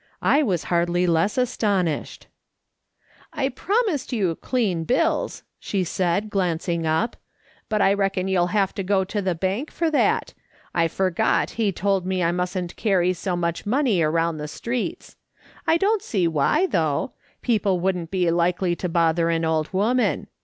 I 0.23 0.41
was 0.41 0.63
hardly 0.73 1.05
less 1.05 1.37
astonished. 1.37 2.25
LUMPS 3.35 3.35
OF 3.35 3.37
CLAY. 3.37 3.49
219 3.49 3.51
"I 3.51 3.61
promised 3.85 4.13
you 4.13 4.35
clean 4.37 4.83
bills," 4.83 5.43
she 5.59 5.83
said, 5.83 6.31
glancing 6.31 6.85
\ip, 6.85 7.17
"but 7.69 7.83
I 7.83 7.93
reckon 7.93 8.27
you'll 8.27 8.47
have 8.47 8.73
to 8.73 8.83
go 8.83 9.03
to 9.03 9.21
the 9.21 9.35
bank 9.35 9.69
for 9.69 9.91
that; 9.91 10.33
I 10.73 10.87
forgot 10.87 11.51
he 11.51 11.71
told 11.71 12.07
me 12.07 12.23
I 12.23 12.31
mustn't 12.31 12.75
carry 12.77 13.13
so 13.13 13.35
much 13.35 13.67
money 13.67 14.01
around 14.01 14.39
the 14.39 14.47
streets. 14.47 15.17
I 15.67 15.77
don't 15.77 16.01
see 16.01 16.27
why, 16.27 16.65
though; 16.65 17.11
people 17.43 17.79
wouldn't 17.79 18.09
be 18.09 18.31
likely 18.31 18.75
to 18.77 18.89
bother 18.89 19.29
an 19.29 19.45
old 19.45 19.71
woman. 19.71 20.29